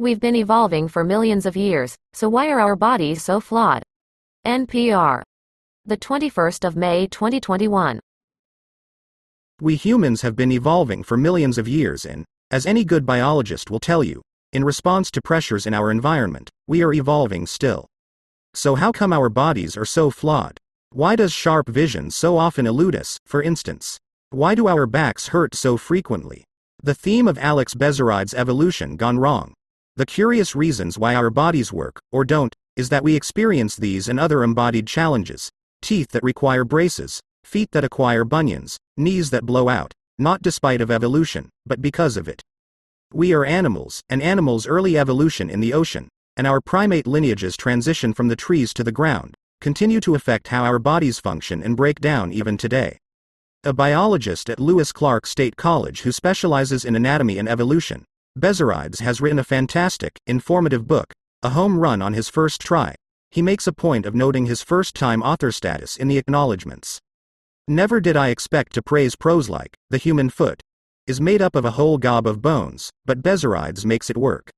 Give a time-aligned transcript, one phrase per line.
[0.00, 3.82] We've been evolving for millions of years, so why are our bodies so flawed?
[4.46, 5.22] NPR.
[5.86, 7.98] The 21st of May 2021.
[9.60, 13.80] We humans have been evolving for millions of years and, as any good biologist will
[13.80, 14.22] tell you,
[14.52, 17.88] in response to pressures in our environment, we are evolving still.
[18.54, 20.58] So how come our bodies are so flawed?
[20.90, 23.98] Why does sharp vision so often elude us, for instance?
[24.30, 26.44] Why do our backs hurt so frequently?
[26.84, 29.54] The theme of Alex Bezzerides' evolution gone wrong.
[29.98, 34.20] The curious reasons why our bodies work, or don't, is that we experience these and
[34.20, 35.50] other embodied challenges.
[35.82, 40.92] Teeth that require braces, feet that acquire bunions, knees that blow out, not despite of
[40.92, 42.40] evolution, but because of it.
[43.12, 48.14] We are animals, and animals' early evolution in the ocean, and our primate lineages transition
[48.14, 51.98] from the trees to the ground, continue to affect how our bodies function and break
[51.98, 52.98] down even today.
[53.64, 58.04] A biologist at Lewis Clark State College who specializes in anatomy and evolution,
[58.38, 62.94] Bezzerides has written a fantastic, informative book, a home run on his first try.
[63.30, 67.00] He makes a point of noting his first time author status in the acknowledgments.
[67.66, 70.62] Never did I expect to praise prose like, the human foot
[71.06, 74.50] is made up of a whole gob of bones, but Bezzerides makes it work.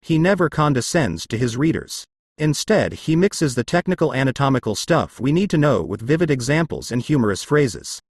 [0.00, 2.04] He never condescends to his readers.
[2.38, 7.02] Instead, he mixes the technical anatomical stuff we need to know with vivid examples and
[7.02, 8.00] humorous phrases.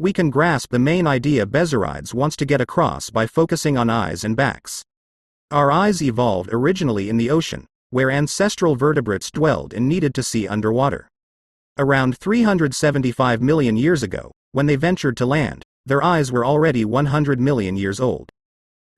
[0.00, 4.24] We can grasp the main idea Bezzerides wants to get across by focusing on eyes
[4.24, 4.82] and backs.
[5.50, 10.48] Our eyes evolved originally in the ocean, where ancestral vertebrates dwelled and needed to see
[10.48, 11.08] underwater.
[11.78, 17.38] Around 375 million years ago, when they ventured to land, their eyes were already 100
[17.38, 18.30] million years old.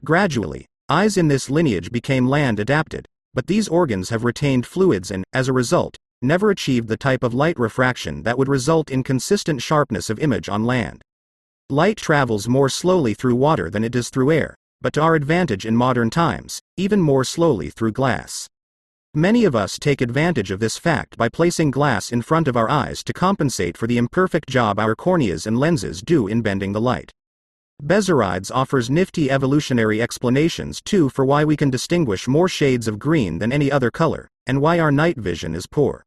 [0.04, 5.24] Gradually, eyes in this lineage became land adapted, but these organs have retained fluids and,
[5.32, 9.62] as a result, never achieved the type of light refraction that would result in consistent
[9.62, 11.02] sharpness of image on land.
[11.70, 15.64] Light travels more slowly through water than it does through air, but to our advantage
[15.64, 18.48] in modern times, even more slowly through glass.
[19.14, 22.68] Many of us take advantage of this fact by placing glass in front of our
[22.68, 26.80] eyes to compensate for the imperfect job our corneas and lenses do in bending the
[26.80, 27.12] light.
[27.82, 33.38] Bezzerides offers nifty evolutionary explanations too for why we can distinguish more shades of green
[33.38, 36.04] than any other color, and why our night vision is poor.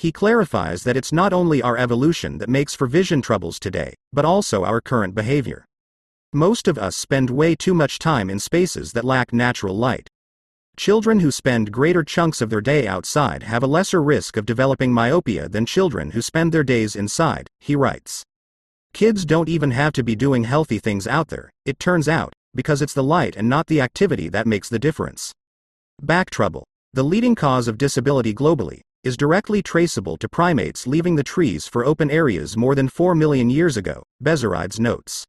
[0.00, 4.24] He clarifies that it's not only our evolution that makes for vision troubles today, but
[4.24, 5.66] also our current behavior.
[6.32, 10.08] Most of us spend way too much time in spaces that lack natural light.
[10.78, 14.90] Children who spend greater chunks of their day outside have a lesser risk of developing
[14.90, 18.22] myopia than children who spend their days inside, he writes.
[18.94, 22.80] Kids don't even have to be doing healthy things out there, it turns out, because
[22.80, 25.34] it's the light and not the activity that makes the difference.
[26.00, 31.22] Back trouble, the leading cause of disability globally, is directly traceable to primates leaving the
[31.22, 35.24] trees for open areas more than 4 million years ago, Bezzerides notes.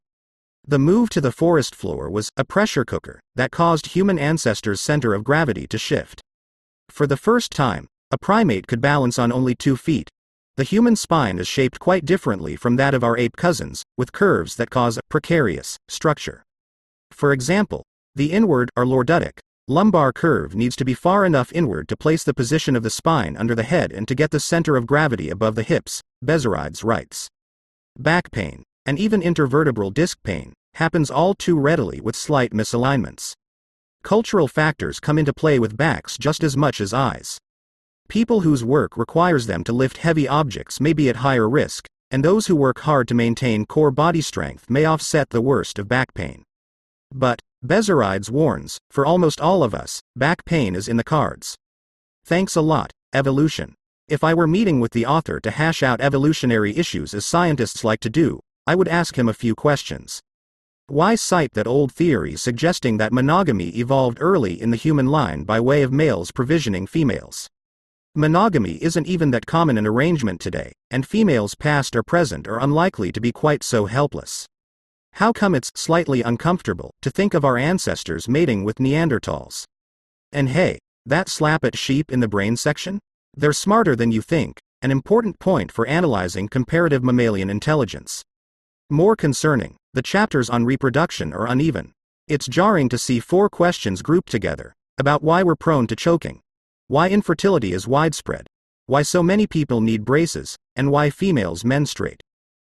[0.68, 5.14] The move to the forest floor was a pressure cooker that caused human ancestors' center
[5.14, 6.22] of gravity to shift.
[6.90, 10.10] For the first time, a primate could balance on only two feet,
[10.58, 14.58] the human spine is shaped quite differently from that of our ape cousins, with curves
[14.58, 16.44] that cause a precarious structure.
[17.10, 17.84] For example,
[18.16, 19.40] the inward or lordotic
[19.72, 23.38] lumbar curve needs to be far enough inward to place the position of the spine
[23.38, 27.30] under the head and to get the center of gravity above the hips, Bezzerides writes.
[27.98, 33.34] Back pain, and even intervertebral disc pain, happens all too readily with slight misalignments.
[34.04, 37.38] Cultural factors come into play with backs just as much as eyes.
[38.10, 42.26] People whose work requires them to lift heavy objects may be at higher risk, and
[42.26, 46.14] those who work hard to maintain core body strength may offset the worst of back
[46.14, 46.44] pain.
[47.14, 51.56] But, Bezzerides warns, for almost all of us, back pain is in the cards.
[52.26, 53.76] Thanks a lot, evolution.
[54.08, 58.00] If I were meeting with the author to hash out evolutionary issues as scientists like
[58.00, 60.22] to do, I would ask him a few questions.
[60.88, 65.60] Why cite that old theory suggesting that monogamy evolved early in the human line by
[65.60, 67.48] way of males provisioning females?
[68.16, 73.12] Monogamy isn't even that common an arrangement today, and females past or present are unlikely
[73.12, 74.48] to be quite so helpless.
[75.14, 79.66] How come it's slightly uncomfortable to think of our ancestors mating with Neanderthals?
[80.32, 83.00] And hey, that slap at sheep in the brain section?
[83.36, 88.24] They're smarter than you think, an important point for analyzing comparative mammalian intelligence.
[88.90, 91.92] More concerning, the chapters on reproduction are uneven.
[92.28, 96.42] It's jarring to see four questions grouped together about why we're prone to choking,
[96.88, 98.48] why infertility is widespread,
[98.86, 102.22] why so many people need braces, and why females menstruate.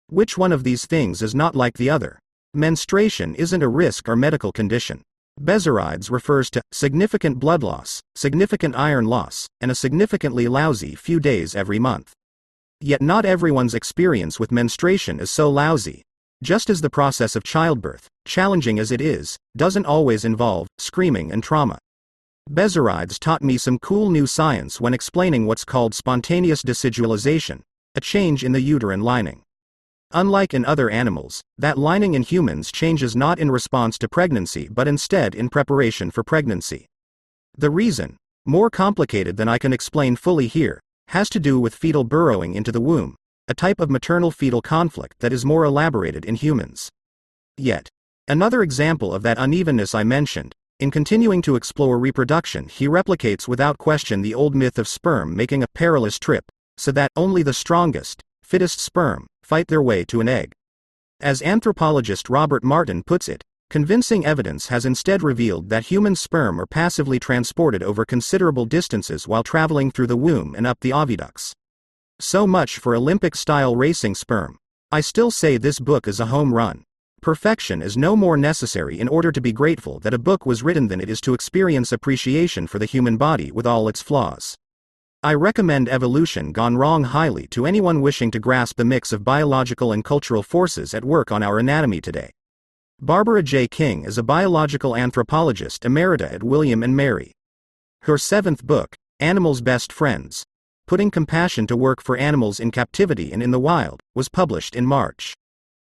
[0.07, 2.19] Which one of these things is not like the other?
[2.55, 5.01] Menstruation isn't a risk or medical condition.
[5.41, 11.55] Bezzerides refers to significant blood loss, significant iron loss, and a significantly lousy few days
[11.55, 12.13] every month.
[12.79, 16.03] Yet not everyone's experience with menstruation is so lousy.
[16.43, 21.41] Just as the process of childbirth, challenging as it is, doesn't always involve screaming and
[21.41, 21.79] trauma.
[22.51, 27.61] Bezzerides taught me some cool new science when explaining what's called spontaneous decidualization,
[27.95, 29.41] a change in the uterine lining.
[30.15, 34.87] Unlike in other animals, that lining in humans changes not in response to pregnancy but
[34.87, 36.85] instead in preparation for pregnancy.
[37.57, 42.03] The reason, more complicated than I can explain fully here, has to do with fetal
[42.03, 43.15] burrowing into the womb,
[43.47, 46.89] a type of maternal fetal conflict that is more elaborated in humans.
[47.57, 47.89] Yet,
[48.27, 53.79] another example of that unevenness I mentioned, in continuing to explore reproduction, he replicates without
[53.79, 56.45] question the old myth of sperm making a perilous trip,
[56.77, 60.51] so that only the strongest, fittest sperm fight their way to an egg.
[61.19, 66.65] As anthropologist Robert Martin puts it, convincing evidence has instead revealed that human sperm are
[66.65, 71.53] passively transported over considerable distances while traveling through the womb and up the oviducts.
[72.19, 74.57] So much for Olympic style racing sperm.
[74.91, 76.83] I still say this book is a home run.
[77.21, 80.87] Perfection is no more necessary in order to be grateful that a book was written
[80.89, 84.55] than it is to experience appreciation for the human body with all its flaws.
[85.25, 89.93] I recommend Evolution Gone Wrong highly to anyone wishing to grasp the mix of biological
[89.93, 92.31] and cultural forces at work on our anatomy today.
[92.99, 93.69] Barbara J.
[93.69, 97.31] King is a biological anthropologist emerita at William and Mary.
[98.01, 100.43] Her seventh book, Animals' Best Friends
[100.87, 104.85] Putting Compassion to Work for Animals in Captivity and in the Wild, was published in
[104.85, 105.33] March.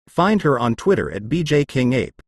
[0.08, 2.20] Find her on Twitter at BJ King Ape.